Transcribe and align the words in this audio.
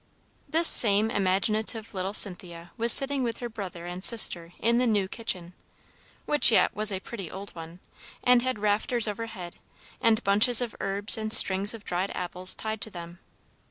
This 0.49 0.67
same 0.67 1.11
imaginative 1.11 1.93
little 1.93 2.15
Cynthia 2.15 2.71
was 2.75 2.91
sitting 2.91 3.21
with 3.21 3.37
her 3.37 3.49
brother 3.49 3.85
and 3.85 4.03
sister 4.03 4.51
in 4.57 4.79
the 4.79 4.87
"new 4.87 5.07
kitchen," 5.07 5.53
which 6.25 6.51
yet 6.51 6.75
was 6.75 6.91
a 6.91 6.99
pretty 6.99 7.29
old 7.29 7.51
one, 7.51 7.79
and 8.23 8.41
had 8.41 8.57
rafters 8.57 9.07
overhead, 9.07 9.57
and 10.01 10.23
bunches 10.23 10.59
of 10.59 10.75
herbs 10.79 11.19
and 11.19 11.31
strings 11.31 11.75
of 11.75 11.83
dried 11.85 12.09
apples 12.15 12.55
tied 12.55 12.81
to 12.81 12.89
them. 12.89 13.19